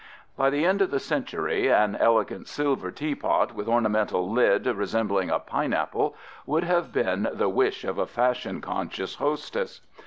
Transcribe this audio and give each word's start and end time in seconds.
By 0.35 0.49
the 0.49 0.65
end 0.65 0.81
of 0.81 0.89
the 0.89 0.99
century 0.99 1.67
"an 1.71 1.95
elegant 1.95 2.47
silver 2.47 2.89
tea 2.89 3.13
pot 3.13 3.53
with 3.53 3.67
an 3.67 3.73
ornamental 3.73 4.31
lid, 4.31 4.65
resembling 4.65 5.29
a 5.29 5.37
Pine 5.37 5.73
apple" 5.73 6.15
would 6.47 6.63
have 6.63 6.91
been 6.91 7.29
the 7.31 7.49
wish 7.49 7.83
of 7.83 7.99
a 7.99 8.07
fashion 8.07 8.61
conscious 8.61 9.17
hostess. 9.17 9.81